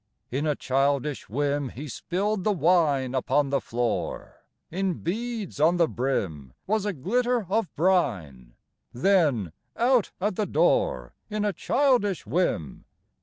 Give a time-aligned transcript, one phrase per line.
[0.31, 5.87] In a childish whim, He spilled the wine Upon the floor, In beads on the
[5.87, 8.55] brim Was a glitter of brine,
[8.93, 12.85] Then, out at the door In a childish whim!